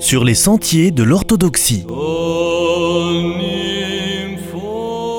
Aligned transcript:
sur 0.00 0.24
les 0.24 0.34
sentiers 0.34 0.90
de 0.90 1.02
l'orthodoxie. 1.02 1.84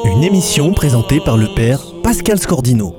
Une 0.05 0.23
émission 0.23 0.73
présentée 0.73 1.20
par 1.20 1.38
le 1.38 1.47
père 1.55 1.79
Pascal 2.04 2.39
Scordino. 2.39 2.96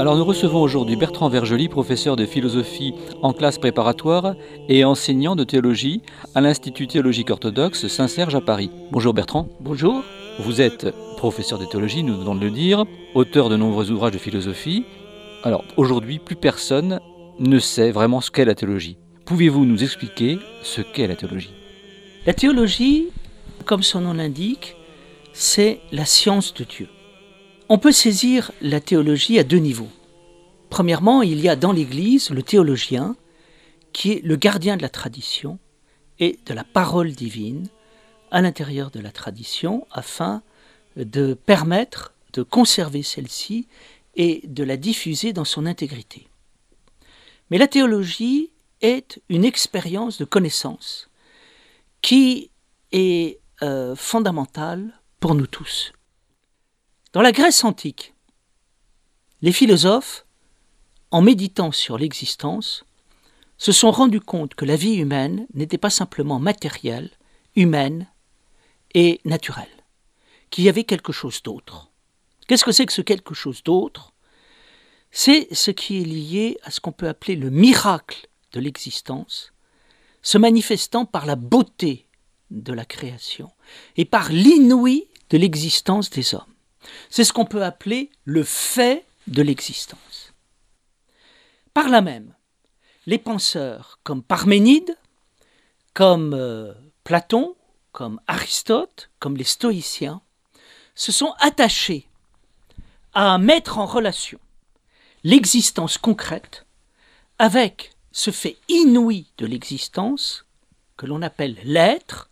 Alors 0.00 0.16
nous 0.16 0.24
recevons 0.24 0.62
aujourd'hui 0.62 0.96
Bertrand 0.96 1.28
Vergely, 1.28 1.68
professeur 1.68 2.16
de 2.16 2.24
philosophie 2.24 2.94
en 3.20 3.34
classe 3.34 3.58
préparatoire 3.58 4.34
et 4.70 4.84
enseignant 4.84 5.36
de 5.36 5.44
théologie 5.44 6.00
à 6.34 6.40
l'Institut 6.40 6.86
théologique 6.86 7.30
orthodoxe 7.30 7.86
Saint-Serge 7.86 8.34
à 8.34 8.40
Paris. 8.40 8.70
Bonjour 8.90 9.12
Bertrand. 9.12 9.46
Bonjour. 9.60 10.02
Vous 10.38 10.62
êtes 10.62 10.86
professeur 11.18 11.58
de 11.58 11.64
théologie, 11.64 12.04
nous 12.04 12.16
venons 12.16 12.36
de 12.36 12.44
le 12.44 12.50
dire, 12.50 12.84
auteur 13.14 13.48
de 13.48 13.56
nombreux 13.56 13.90
ouvrages 13.90 14.12
de 14.12 14.18
philosophie. 14.18 14.84
Alors 15.44 15.64
aujourd'hui, 15.76 16.18
plus 16.18 16.34
personne 16.34 17.00
ne 17.38 17.58
sait 17.60 17.92
vraiment 17.92 18.20
ce 18.20 18.32
qu'est 18.32 18.44
la 18.44 18.56
théologie. 18.56 18.98
Pouvez-vous 19.24 19.64
nous 19.64 19.84
expliquer 19.84 20.38
ce 20.62 20.80
qu'est 20.80 21.06
la 21.06 21.14
théologie? 21.14 21.52
La 22.26 22.34
théologie, 22.34 23.08
comme 23.64 23.84
son 23.84 24.00
nom 24.00 24.14
l'indique, 24.14 24.74
c'est 25.32 25.80
la 25.92 26.04
science 26.04 26.54
de 26.54 26.64
Dieu. 26.64 26.88
On 27.68 27.78
peut 27.78 27.92
saisir 27.92 28.50
la 28.60 28.80
théologie 28.80 29.38
à 29.38 29.44
deux 29.44 29.58
niveaux. 29.58 29.90
Premièrement, 30.70 31.22
il 31.22 31.40
y 31.40 31.48
a 31.48 31.54
dans 31.54 31.72
l'Église 31.72 32.30
le 32.30 32.42
théologien, 32.42 33.14
qui 33.92 34.12
est 34.12 34.24
le 34.24 34.34
gardien 34.34 34.76
de 34.76 34.82
la 34.82 34.88
tradition 34.88 35.60
et 36.18 36.40
de 36.46 36.54
la 36.54 36.64
parole 36.64 37.12
divine 37.12 37.68
à 38.32 38.42
l'intérieur 38.42 38.90
de 38.90 38.98
la 38.98 39.12
tradition 39.12 39.86
afin 39.92 40.42
de 40.96 41.34
permettre 41.34 42.12
de 42.32 42.42
conserver 42.42 43.02
celle-ci 43.02 43.68
et 44.18 44.42
de 44.44 44.64
la 44.64 44.76
diffuser 44.76 45.32
dans 45.32 45.46
son 45.46 45.64
intégrité. 45.64 46.28
Mais 47.50 47.56
la 47.56 47.68
théologie 47.68 48.50
est 48.82 49.22
une 49.30 49.44
expérience 49.44 50.18
de 50.18 50.26
connaissance 50.26 51.08
qui 52.02 52.50
est 52.92 53.40
euh, 53.62 53.96
fondamentale 53.96 55.00
pour 55.20 55.34
nous 55.34 55.46
tous. 55.46 55.92
Dans 57.12 57.22
la 57.22 57.32
Grèce 57.32 57.64
antique, 57.64 58.14
les 59.40 59.52
philosophes, 59.52 60.26
en 61.10 61.22
méditant 61.22 61.72
sur 61.72 61.96
l'existence, 61.96 62.84
se 63.56 63.72
sont 63.72 63.90
rendus 63.90 64.20
compte 64.20 64.54
que 64.54 64.64
la 64.64 64.76
vie 64.76 64.96
humaine 64.96 65.46
n'était 65.54 65.78
pas 65.78 65.90
simplement 65.90 66.38
matérielle, 66.38 67.10
humaine 67.56 68.08
et 68.94 69.20
naturelle, 69.24 69.66
qu'il 70.50 70.64
y 70.64 70.68
avait 70.68 70.84
quelque 70.84 71.12
chose 71.12 71.42
d'autre. 71.42 71.87
Qu'est-ce 72.48 72.64
que 72.64 72.72
c'est 72.72 72.86
que 72.86 72.92
ce 72.94 73.02
quelque 73.02 73.34
chose 73.34 73.62
d'autre? 73.62 74.12
C'est 75.10 75.54
ce 75.54 75.70
qui 75.70 76.00
est 76.00 76.04
lié 76.04 76.58
à 76.62 76.70
ce 76.70 76.80
qu'on 76.80 76.92
peut 76.92 77.08
appeler 77.08 77.36
le 77.36 77.50
miracle 77.50 78.26
de 78.52 78.60
l'existence, 78.60 79.52
se 80.22 80.38
manifestant 80.38 81.04
par 81.04 81.26
la 81.26 81.36
beauté 81.36 82.06
de 82.50 82.72
la 82.72 82.86
création 82.86 83.52
et 83.96 84.06
par 84.06 84.30
l'inouï 84.30 85.08
de 85.28 85.36
l'existence 85.36 86.08
des 86.08 86.34
hommes. 86.34 86.54
C'est 87.10 87.24
ce 87.24 87.34
qu'on 87.34 87.44
peut 87.44 87.62
appeler 87.62 88.10
le 88.24 88.42
fait 88.42 89.04
de 89.26 89.42
l'existence. 89.42 90.32
Par 91.74 91.90
là 91.90 92.00
même, 92.00 92.34
les 93.04 93.18
penseurs 93.18 94.00
comme 94.04 94.22
Parménide, 94.22 94.96
comme 95.92 96.32
euh, 96.32 96.72
Platon, 97.04 97.56
comme 97.92 98.20
Aristote, 98.26 99.10
comme 99.18 99.36
les 99.36 99.44
stoïciens, 99.44 100.22
se 100.94 101.12
sont 101.12 101.34
attachés 101.40 102.08
à 103.14 103.38
mettre 103.38 103.78
en 103.78 103.86
relation 103.86 104.38
l'existence 105.24 105.98
concrète 105.98 106.66
avec 107.38 107.92
ce 108.12 108.30
fait 108.30 108.56
inouï 108.68 109.26
de 109.38 109.46
l'existence 109.46 110.44
que 110.96 111.06
l'on 111.06 111.22
appelle 111.22 111.56
l'être 111.64 112.30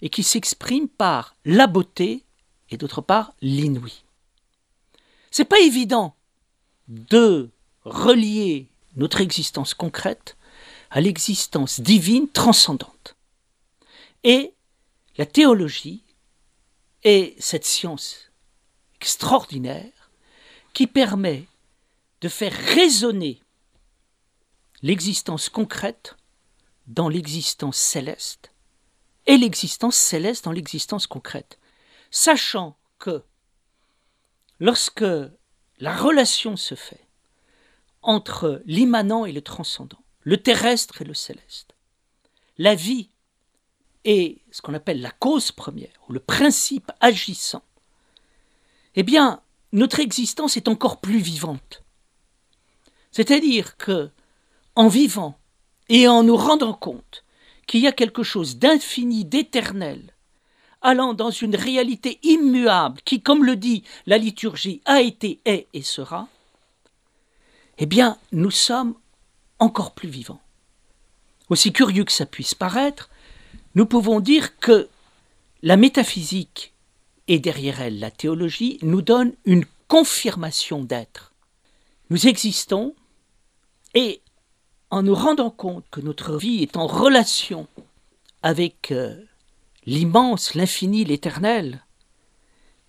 et 0.00 0.08
qui 0.08 0.22
s'exprime 0.22 0.88
par 0.88 1.36
la 1.44 1.66
beauté 1.66 2.24
et 2.70 2.76
d'autre 2.76 3.00
part 3.00 3.34
l'inouï. 3.42 4.04
C'est 5.30 5.44
pas 5.44 5.60
évident 5.60 6.14
de 6.88 7.50
relier 7.84 8.68
notre 8.96 9.20
existence 9.20 9.74
concrète 9.74 10.36
à 10.90 11.00
l'existence 11.00 11.80
divine 11.80 12.28
transcendante. 12.28 13.16
Et 14.24 14.54
la 15.16 15.26
théologie 15.26 16.02
est 17.04 17.40
cette 17.40 17.64
science 17.64 18.29
extraordinaire 19.00 20.10
qui 20.74 20.86
permet 20.86 21.46
de 22.20 22.28
faire 22.28 22.52
résonner 22.52 23.42
l'existence 24.82 25.48
concrète 25.48 26.16
dans 26.86 27.08
l'existence 27.08 27.76
céleste 27.76 28.52
et 29.26 29.38
l'existence 29.38 29.96
céleste 29.96 30.44
dans 30.44 30.52
l'existence 30.52 31.06
concrète. 31.06 31.58
Sachant 32.10 32.76
que 32.98 33.22
lorsque 34.58 35.04
la 35.78 35.96
relation 35.96 36.56
se 36.56 36.74
fait 36.74 37.06
entre 38.02 38.62
l'immanent 38.66 39.24
et 39.24 39.32
le 39.32 39.42
transcendant, 39.42 40.02
le 40.20 40.36
terrestre 40.36 41.00
et 41.00 41.04
le 41.04 41.14
céleste, 41.14 41.74
la 42.58 42.74
vie 42.74 43.08
est 44.04 44.42
ce 44.50 44.60
qu'on 44.60 44.74
appelle 44.74 45.00
la 45.00 45.10
cause 45.10 45.52
première, 45.52 45.92
ou 46.08 46.12
le 46.12 46.20
principe 46.20 46.90
agissant, 47.00 47.62
eh 48.96 49.02
bien, 49.02 49.40
notre 49.72 50.00
existence 50.00 50.56
est 50.56 50.68
encore 50.68 51.00
plus 51.00 51.18
vivante. 51.18 51.82
C'est-à-dire 53.12 53.76
que, 53.76 54.10
en 54.74 54.88
vivant 54.88 55.38
et 55.88 56.08
en 56.08 56.22
nous 56.22 56.36
rendant 56.36 56.74
compte 56.74 57.24
qu'il 57.66 57.80
y 57.80 57.86
a 57.86 57.92
quelque 57.92 58.22
chose 58.22 58.58
d'infini, 58.58 59.24
d'éternel, 59.24 60.14
allant 60.82 61.14
dans 61.14 61.30
une 61.30 61.56
réalité 61.56 62.18
immuable 62.22 63.00
qui, 63.04 63.20
comme 63.20 63.44
le 63.44 63.56
dit 63.56 63.84
la 64.06 64.18
liturgie, 64.18 64.80
a 64.84 65.00
été, 65.00 65.40
est 65.44 65.66
et 65.74 65.82
sera, 65.82 66.28
eh 67.78 67.86
bien, 67.86 68.18
nous 68.32 68.50
sommes 68.50 68.94
encore 69.58 69.92
plus 69.92 70.08
vivants. 70.08 70.40
Aussi 71.48 71.72
curieux 71.72 72.04
que 72.04 72.12
ça 72.12 72.26
puisse 72.26 72.54
paraître, 72.54 73.10
nous 73.74 73.86
pouvons 73.86 74.20
dire 74.20 74.58
que 74.58 74.88
la 75.62 75.76
métaphysique 75.76 76.72
et 77.30 77.38
derrière 77.38 77.80
elle 77.80 78.00
la 78.00 78.10
théologie 78.10 78.78
nous 78.82 79.02
donne 79.02 79.32
une 79.44 79.64
confirmation 79.86 80.82
d'être. 80.82 81.32
Nous 82.10 82.26
existons 82.26 82.92
et 83.94 84.20
en 84.90 85.04
nous 85.04 85.14
rendant 85.14 85.50
compte 85.50 85.84
que 85.92 86.00
notre 86.00 86.36
vie 86.36 86.64
est 86.64 86.76
en 86.76 86.88
relation 86.88 87.68
avec 88.42 88.90
euh, 88.90 89.14
l'immense, 89.86 90.56
l'infini, 90.56 91.04
l'éternel, 91.04 91.84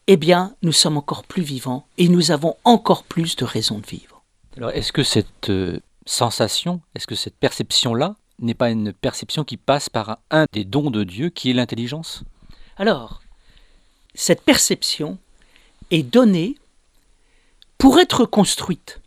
eh 0.08 0.18
bien, 0.18 0.56
nous 0.64 0.72
sommes 0.72 0.98
encore 0.98 1.24
plus 1.24 1.44
vivants 1.44 1.86
et 2.00 2.10
nous 2.10 2.32
avons 2.32 2.56
encore 2.64 3.04
plus 3.04 3.36
de 3.36 3.46
raisons 3.46 3.78
de 3.78 3.86
vivre. 3.86 4.24
Alors, 4.58 4.72
est-ce 4.72 4.92
que 4.92 5.04
cette 5.04 5.52
euh, 5.52 5.80
sensation, 6.08 6.82
est-ce 6.96 7.06
que 7.06 7.14
cette 7.14 7.38
perception-là 7.38 8.16
n'est 8.40 8.56
pas 8.56 8.72
une 8.72 8.92
perception 8.92 9.44
qui 9.44 9.58
passe 9.58 9.88
par 9.88 10.18
un 10.32 10.46
des 10.52 10.66
dons 10.66 10.90
de 10.90 11.04
Dieu 11.04 11.30
qui 11.30 11.52
est 11.52 11.54
l'intelligence? 11.54 12.24
Alors, 12.78 13.22
cette 14.14 14.42
perception 14.42 15.18
est 15.90 16.04
donnée 16.04 16.58
pour 17.78 18.00
être 18.00 18.26
construite. 18.26 19.02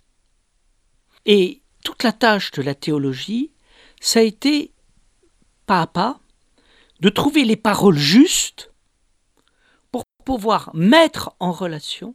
Et 1.26 1.62
toute 1.84 2.03
la 2.03 2.12
tâche 2.12 2.50
de 2.53 2.62
la 2.62 2.75
théologie, 2.75 3.50
ça 4.00 4.20
a 4.20 4.22
été 4.22 4.72
pas 5.66 5.82
à 5.82 5.87
pas 5.87 6.20
de 7.00 7.09
trouver 7.09 7.44
les 7.44 7.56
paroles 7.56 7.97
justes 7.98 8.70
pour 9.91 10.04
pouvoir 10.25 10.70
mettre 10.75 11.34
en 11.41 11.53
relation 11.53 12.14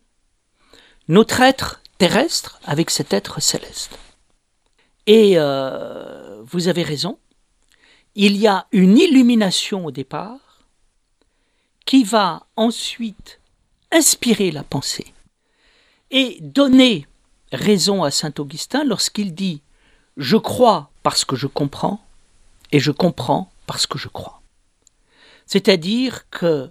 notre 1.07 1.41
être 1.41 1.81
terrestre 1.97 2.59
avec 2.63 2.89
cet 2.89 3.13
être 3.13 3.41
céleste. 3.41 3.97
Et 5.07 5.33
euh, 5.37 6.41
vous 6.43 6.67
avez 6.67 6.83
raison, 6.83 7.19
il 8.15 8.37
y 8.37 8.47
a 8.47 8.67
une 8.71 8.97
illumination 8.97 9.85
au 9.85 9.91
départ 9.91 10.48
qui 11.89 12.03
va 12.03 12.45
ensuite 12.55 13.39
inspirer 13.91 14.51
la 14.51 14.61
pensée 14.61 15.11
et 16.11 16.37
donner 16.39 17.07
raison 17.51 18.03
à 18.03 18.11
Saint 18.11 18.31
Augustin 18.37 18.83
lorsqu'il 18.83 19.33
dit⁇ 19.33 19.55
Je 20.15 20.37
crois 20.37 20.91
parce 21.01 21.25
que 21.25 21.35
je 21.35 21.47
comprends 21.47 21.99
et 22.71 22.79
je 22.79 22.91
comprends 22.91 23.51
parce 23.65 23.87
que 23.87 23.97
je 23.97 24.07
crois⁇ 24.07 24.39
c'est-à-dire 25.47 26.29
que 26.29 26.69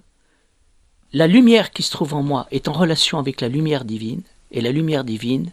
la 1.12 1.26
lumière 1.26 1.72
qui 1.72 1.82
se 1.82 1.90
trouve 1.90 2.14
en 2.14 2.22
moi 2.22 2.46
est 2.52 2.68
en 2.68 2.72
relation 2.72 3.18
avec 3.18 3.40
la 3.40 3.48
lumière 3.48 3.84
divine, 3.84 4.22
et 4.52 4.60
la 4.60 4.70
lumière 4.70 5.02
divine 5.02 5.50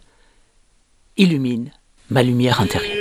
illumine 1.16 1.72
ma 2.08 2.22
lumière 2.22 2.60
intérieure. 2.60 2.95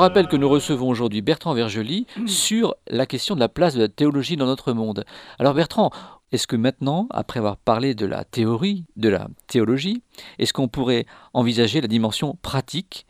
Rappelle 0.00 0.28
que 0.28 0.36
nous 0.36 0.48
recevons 0.48 0.88
aujourd'hui 0.88 1.22
Bertrand 1.22 1.54
Vergely 1.54 2.06
sur 2.26 2.74
la 2.88 3.06
question 3.06 3.34
de 3.34 3.40
la 3.40 3.48
place 3.48 3.74
de 3.74 3.80
la 3.80 3.88
théologie 3.88 4.36
dans 4.36 4.46
notre 4.46 4.72
monde. 4.72 5.04
Alors 5.38 5.54
Bertrand, 5.54 5.90
est-ce 6.32 6.46
que 6.46 6.56
maintenant, 6.56 7.06
après 7.10 7.38
avoir 7.38 7.56
parlé 7.56 7.94
de 7.94 8.06
la 8.06 8.24
théorie, 8.24 8.84
de 8.96 9.08
la 9.08 9.28
théologie, 9.46 10.02
est-ce 10.38 10.52
qu'on 10.52 10.68
pourrait 10.68 11.06
envisager 11.34 11.80
la 11.80 11.88
dimension 11.88 12.38
pratique 12.40 13.06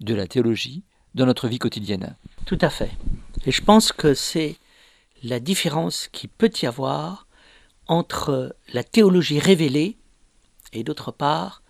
de 0.00 0.14
la 0.14 0.26
théologie 0.26 0.84
dans 1.14 1.26
notre 1.26 1.48
vie 1.48 1.58
quotidienne? 1.58 2.16
Tout 2.46 2.58
à 2.60 2.70
fait. 2.70 2.90
Et 3.44 3.50
je 3.50 3.62
pense 3.62 3.90
que 3.92 4.14
c'est 4.14 4.56
la 5.22 5.40
différence 5.40 6.08
qui 6.08 6.28
peut 6.28 6.52
y 6.62 6.66
avoir 6.66 7.26
entre 7.88 8.54
la 8.72 8.84
théologie 8.84 9.40
révélée 9.40 9.96
et 10.72 10.84
d'autre 10.84 11.10
part 11.10 11.62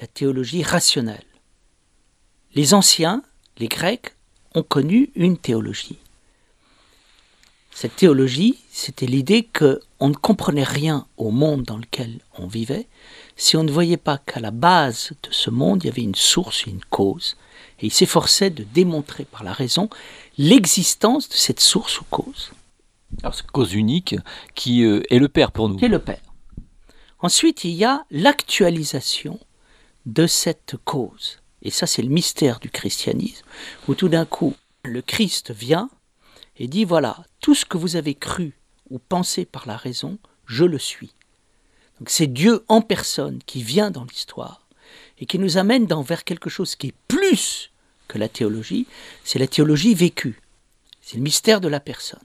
la 0.00 0.06
théologie 0.06 0.62
rationnelle. 0.62 1.24
Les 2.54 2.74
anciens, 2.74 3.22
les 3.58 3.68
Grecs, 3.68 4.14
ont 4.54 4.62
connu 4.62 5.10
une 5.14 5.36
théologie. 5.36 5.98
Cette 7.72 7.96
théologie, 7.96 8.60
c'était 8.70 9.06
l'idée 9.06 9.48
qu'on 9.52 10.08
ne 10.08 10.14
comprenait 10.14 10.62
rien 10.62 11.06
au 11.16 11.30
monde 11.30 11.64
dans 11.64 11.76
lequel 11.76 12.20
on 12.38 12.46
vivait 12.46 12.86
si 13.36 13.56
on 13.56 13.64
ne 13.64 13.70
voyait 13.70 13.96
pas 13.96 14.18
qu'à 14.18 14.40
la 14.40 14.50
base 14.50 15.12
de 15.22 15.32
ce 15.32 15.50
monde, 15.50 15.82
il 15.82 15.88
y 15.88 15.90
avait 15.90 16.02
une 16.02 16.14
source, 16.14 16.66
une 16.66 16.84
cause. 16.84 17.36
Et 17.80 17.86
il 17.86 17.92
s'efforçait 17.92 18.50
de 18.50 18.62
démontrer 18.62 19.24
par 19.24 19.42
la 19.42 19.52
raison 19.52 19.88
l'existence 20.38 21.28
de 21.28 21.34
cette 21.34 21.60
source 21.60 22.00
ou 22.00 22.04
cause, 22.04 22.52
Alors 23.22 23.34
c'est 23.34 23.46
cause 23.46 23.74
unique 23.74 24.14
qui 24.54 24.84
euh, 24.84 25.02
est 25.10 25.18
le 25.18 25.28
Père 25.28 25.50
pour 25.50 25.68
nous. 25.68 25.76
qui 25.76 25.84
est 25.84 25.88
le 25.88 25.98
Père. 25.98 26.20
Ensuite, 27.18 27.64
il 27.64 27.72
y 27.72 27.84
a 27.84 28.04
l'actualisation 28.10 29.40
de 30.06 30.26
cette 30.26 30.76
cause. 30.84 31.38
Et 31.64 31.70
ça, 31.70 31.86
c'est 31.86 32.02
le 32.02 32.08
mystère 32.08 32.60
du 32.60 32.70
christianisme, 32.70 33.44
où 33.88 33.94
tout 33.94 34.08
d'un 34.08 34.26
coup, 34.26 34.54
le 34.84 35.02
Christ 35.02 35.50
vient 35.50 35.88
et 36.56 36.68
dit, 36.68 36.84
voilà, 36.84 37.24
tout 37.40 37.54
ce 37.54 37.64
que 37.64 37.78
vous 37.78 37.96
avez 37.96 38.14
cru 38.14 38.52
ou 38.90 38.98
pensé 38.98 39.44
par 39.44 39.66
la 39.66 39.76
raison, 39.76 40.18
je 40.46 40.64
le 40.64 40.78
suis. 40.78 41.14
Donc 41.98 42.10
c'est 42.10 42.26
Dieu 42.26 42.64
en 42.68 42.82
personne 42.82 43.40
qui 43.46 43.62
vient 43.62 43.90
dans 43.90 44.04
l'histoire 44.04 44.66
et 45.18 45.26
qui 45.26 45.38
nous 45.38 45.56
amène 45.56 45.86
dans, 45.86 46.02
vers 46.02 46.24
quelque 46.24 46.50
chose 46.50 46.76
qui 46.76 46.88
est 46.88 46.94
plus 47.08 47.70
que 48.08 48.18
la 48.18 48.28
théologie, 48.28 48.86
c'est 49.24 49.38
la 49.38 49.46
théologie 49.46 49.94
vécue. 49.94 50.40
C'est 51.00 51.16
le 51.16 51.22
mystère 51.22 51.60
de 51.60 51.68
la 51.68 51.80
personne. 51.80 52.22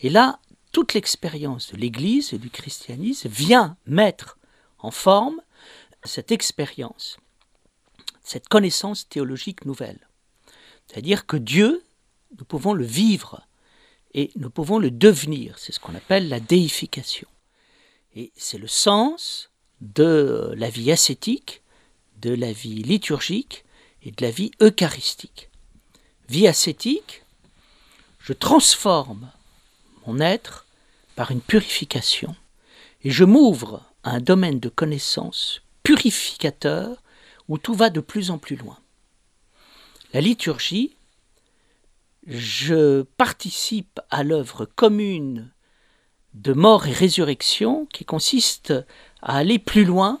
Et 0.00 0.10
là, 0.10 0.38
toute 0.72 0.94
l'expérience 0.94 1.72
de 1.72 1.76
l'Église 1.76 2.32
et 2.32 2.38
du 2.38 2.50
christianisme 2.50 3.28
vient 3.28 3.76
mettre 3.86 4.38
en 4.78 4.90
forme 4.90 5.40
cette 6.04 6.32
expérience, 6.32 7.18
cette 8.22 8.48
connaissance 8.48 9.08
théologique 9.08 9.64
nouvelle. 9.64 10.08
C'est-à-dire 10.86 11.26
que 11.26 11.36
Dieu, 11.36 11.82
nous 12.38 12.44
pouvons 12.44 12.74
le 12.74 12.84
vivre 12.84 13.46
et 14.14 14.30
nous 14.36 14.50
pouvons 14.50 14.78
le 14.78 14.90
devenir. 14.90 15.58
C'est 15.58 15.72
ce 15.72 15.80
qu'on 15.80 15.94
appelle 15.94 16.28
la 16.28 16.40
déification. 16.40 17.28
Et 18.14 18.32
c'est 18.36 18.58
le 18.58 18.68
sens 18.68 19.50
de 19.80 20.52
la 20.56 20.70
vie 20.70 20.92
ascétique, 20.92 21.62
de 22.20 22.34
la 22.34 22.52
vie 22.52 22.82
liturgique 22.82 23.64
et 24.02 24.10
de 24.10 24.24
la 24.24 24.30
vie 24.30 24.50
eucharistique. 24.60 25.48
Vie 26.28 26.46
ascétique, 26.46 27.22
je 28.20 28.32
transforme 28.32 29.30
mon 30.06 30.20
être 30.20 30.66
par 31.16 31.30
une 31.30 31.40
purification 31.40 32.34
et 33.02 33.10
je 33.10 33.24
m'ouvre 33.24 33.82
à 34.04 34.10
un 34.10 34.20
domaine 34.20 34.60
de 34.60 34.68
connaissance 34.68 35.62
purificateur 35.82 37.01
où 37.48 37.58
tout 37.58 37.74
va 37.74 37.90
de 37.90 38.00
plus 38.00 38.30
en 38.30 38.38
plus 38.38 38.56
loin. 38.56 38.78
La 40.12 40.20
liturgie, 40.20 40.94
je 42.26 43.02
participe 43.02 44.00
à 44.10 44.22
l'œuvre 44.22 44.64
commune 44.64 45.50
de 46.34 46.52
mort 46.52 46.86
et 46.86 46.92
résurrection 46.92 47.86
qui 47.92 48.04
consiste 48.04 48.72
à 49.20 49.36
aller 49.36 49.58
plus 49.58 49.84
loin 49.84 50.20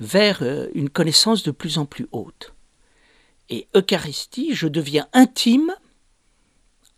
vers 0.00 0.42
euh, 0.42 0.68
une 0.74 0.90
connaissance 0.90 1.42
de 1.42 1.50
plus 1.50 1.78
en 1.78 1.86
plus 1.86 2.08
haute. 2.12 2.52
Et 3.48 3.68
Eucharistie, 3.76 4.54
je 4.54 4.66
deviens 4.66 5.08
intime 5.12 5.74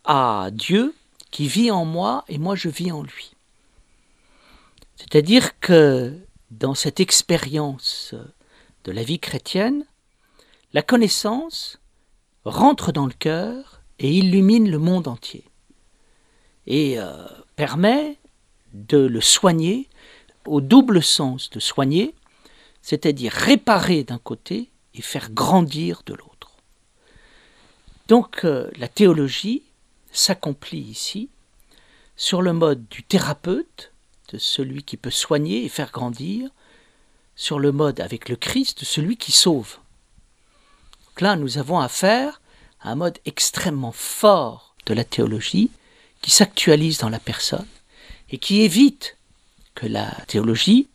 à 0.05 0.51
Dieu 0.53 0.95
qui 1.31 1.49
vit 1.49 1.71
en 1.71 1.85
moi 1.85 2.25
et 2.29 2.39
moi 2.39 2.55
je 2.55 2.69
vis 2.69 2.93
en 2.93 3.03
lui. 3.03 3.33
C'est-à-dire 4.97 5.59
que 5.61 6.17
dans 6.51 6.75
cette 6.75 7.01
expérience 7.01 8.15
de 8.85 8.93
la 8.93 9.03
vie 9.03 9.19
chrétienne, 9.19 9.85
la 10.73 10.83
connaissance 10.83 11.79
rentre 12.45 12.93
dans 12.93 13.07
le 13.07 13.13
cœur 13.13 13.81
et 13.99 14.11
illumine 14.11 14.71
le 14.71 14.79
monde 14.79 15.09
entier 15.09 15.45
et 16.67 16.99
euh, 16.99 17.27
permet 17.57 18.19
de 18.73 18.99
le 18.99 19.21
soigner 19.21 19.89
au 20.47 20.61
double 20.61 21.03
sens 21.03 21.51
de 21.51 21.61
soigner, 21.61 22.15
c'est-à-dire 22.81 23.33
réparer 23.33 24.05
d'un 24.05 24.19
côté 24.19 24.71
et 24.95 25.03
faire 25.03 25.31
grandir 25.31 26.03
de 26.07 26.15
l'autre. 26.15 26.57
Donc 28.09 28.45
euh, 28.45 28.71
la 28.77 28.89
théologie 28.89 29.63
s'accomplit 30.11 30.81
ici 30.81 31.29
sur 32.17 32.43
le 32.43 32.53
mode 32.53 32.87
du 32.89 33.03
thérapeute, 33.03 33.93
de 34.33 34.39
celui 34.39 34.83
qui 34.83 34.97
peut 34.97 35.11
soigner 35.11 35.65
et 35.65 35.69
faire 35.69 35.91
grandir, 35.93 36.51
sur 37.43 37.59
le 37.59 37.73
mode 37.73 37.99
avec 37.99 38.29
le 38.29 38.37
Christ, 38.37 38.85
celui 38.85 39.17
qui 39.17 39.33
sauve. 39.33 39.79
Donc 41.09 41.23
là, 41.23 41.35
nous 41.35 41.59
avons 41.59 41.81
affaire 41.81 42.41
à 42.81 42.93
un 42.93 42.95
mode 42.95 43.19
extrêmement 43.25 43.91
fort 43.91 44.77
de 44.87 44.95
la 44.95 45.03
théologie 45.03 45.69
qui 46.21 46.31
s'actualise 46.31 46.99
dans 46.99 47.09
la 47.09 47.19
personne 47.19 47.67
et 48.31 48.39
qui 48.39 48.63
évite 48.63 49.17
que 49.75 49.89
la 49.89 50.09
théologie 50.29 50.87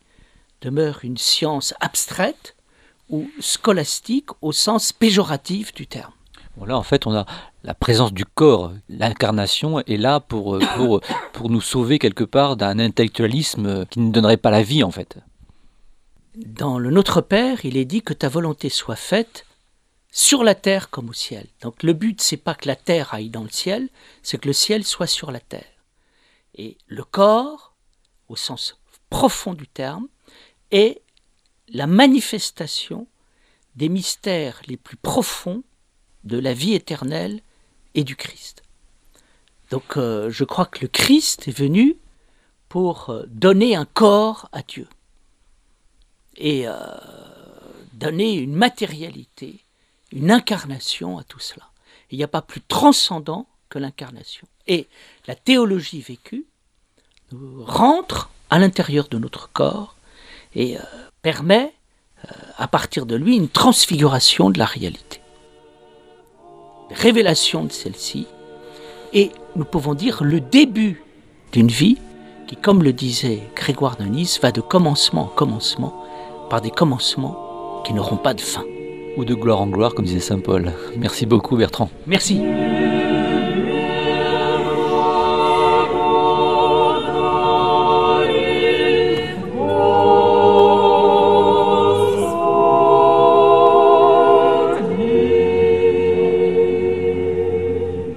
demeure 0.62 1.00
une 1.02 1.18
science 1.18 1.74
abstraite 1.80 2.56
ou 3.10 3.28
scolastique 3.40 4.30
au 4.40 4.52
sens 4.52 4.94
péjoratif 4.94 5.74
du 5.74 5.86
terme. 5.86 6.12
Voilà, 6.56 6.78
en 6.78 6.82
fait, 6.82 7.06
on 7.06 7.14
a 7.14 7.26
la 7.62 7.74
présence 7.74 8.14
du 8.14 8.24
corps, 8.24 8.72
l'incarnation 8.88 9.80
est 9.80 9.98
là 9.98 10.18
pour, 10.18 10.56
euh, 10.56 10.60
pour, 10.76 11.02
pour 11.34 11.50
nous 11.50 11.60
sauver 11.60 11.98
quelque 11.98 12.24
part 12.24 12.56
d'un 12.56 12.78
intellectualisme 12.78 13.84
qui 13.84 14.00
ne 14.00 14.10
donnerait 14.10 14.38
pas 14.38 14.50
la 14.50 14.62
vie, 14.62 14.82
en 14.82 14.90
fait. 14.90 15.18
Dans 16.46 16.78
le 16.78 16.92
Notre 16.92 17.20
Père, 17.20 17.64
il 17.64 17.76
est 17.76 17.84
dit 17.84 18.00
que 18.00 18.14
ta 18.14 18.28
volonté 18.28 18.68
soit 18.68 18.94
faite 18.94 19.44
sur 20.12 20.44
la 20.44 20.54
terre 20.54 20.88
comme 20.88 21.08
au 21.08 21.12
ciel. 21.12 21.48
Donc 21.62 21.82
le 21.82 21.92
but, 21.92 22.22
c'est 22.22 22.36
pas 22.36 22.54
que 22.54 22.68
la 22.68 22.76
terre 22.76 23.12
aille 23.12 23.28
dans 23.28 23.42
le 23.42 23.48
ciel, 23.48 23.88
c'est 24.22 24.40
que 24.40 24.46
le 24.46 24.52
ciel 24.52 24.84
soit 24.84 25.08
sur 25.08 25.32
la 25.32 25.40
terre. 25.40 25.66
Et 26.54 26.78
le 26.86 27.02
corps, 27.02 27.74
au 28.28 28.36
sens 28.36 28.78
profond 29.10 29.52
du 29.52 29.66
terme, 29.66 30.06
est 30.70 31.02
la 31.70 31.88
manifestation 31.88 33.08
des 33.74 33.88
mystères 33.88 34.62
les 34.68 34.76
plus 34.76 34.96
profonds 34.96 35.64
de 36.22 36.38
la 36.38 36.54
vie 36.54 36.74
éternelle 36.74 37.40
et 37.96 38.04
du 38.04 38.14
Christ. 38.14 38.62
Donc 39.70 39.96
euh, 39.96 40.30
je 40.30 40.44
crois 40.44 40.66
que 40.66 40.82
le 40.82 40.88
Christ 40.88 41.48
est 41.48 41.58
venu 41.58 41.96
pour 42.68 43.10
euh, 43.10 43.24
donner 43.26 43.74
un 43.74 43.86
corps 43.86 44.48
à 44.52 44.62
Dieu 44.62 44.86
et 46.38 46.66
euh, 46.66 46.74
donner 47.92 48.34
une 48.34 48.54
matérialité, 48.54 49.60
une 50.12 50.30
incarnation 50.30 51.18
à 51.18 51.24
tout 51.24 51.40
cela. 51.40 51.66
Il 52.10 52.18
n'y 52.18 52.24
a 52.24 52.28
pas 52.28 52.42
plus 52.42 52.62
transcendant 52.62 53.46
que 53.68 53.78
l'incarnation. 53.78 54.46
Et 54.66 54.86
la 55.26 55.34
théologie 55.34 56.00
vécue 56.00 56.46
rentre 57.66 58.30
à 58.48 58.58
l'intérieur 58.58 59.08
de 59.08 59.18
notre 59.18 59.50
corps 59.52 59.96
et 60.54 60.78
euh, 60.78 60.82
permet, 61.20 61.74
euh, 62.24 62.32
à 62.56 62.68
partir 62.68 63.04
de 63.04 63.16
lui, 63.16 63.36
une 63.36 63.50
transfiguration 63.50 64.48
de 64.48 64.58
la 64.58 64.64
réalité. 64.64 65.20
Révélation 66.90 67.64
de 67.64 67.72
celle-ci, 67.72 68.26
et 69.12 69.30
nous 69.56 69.66
pouvons 69.66 69.94
dire 69.94 70.22
le 70.22 70.40
début 70.40 71.02
d'une 71.52 71.68
vie 71.68 71.98
qui, 72.46 72.56
comme 72.56 72.82
le 72.82 72.94
disait 72.94 73.42
Grégoire 73.54 73.96
de 73.96 74.04
Nice, 74.04 74.40
va 74.40 74.52
de 74.52 74.62
commencement 74.62 75.24
en 75.24 75.28
commencement 75.28 76.07
par 76.48 76.60
des 76.60 76.70
commencements 76.70 77.82
qui 77.84 77.92
n'auront 77.94 78.16
pas 78.16 78.34
de 78.34 78.40
fin. 78.40 78.64
Ou 79.16 79.24
de 79.24 79.34
gloire 79.34 79.60
en 79.60 79.66
gloire, 79.66 79.94
comme 79.94 80.04
disait 80.04 80.20
Saint 80.20 80.38
Paul. 80.38 80.72
Merci 80.96 81.26
beaucoup, 81.26 81.56
Bertrand. 81.56 81.90
Merci. 82.06 82.40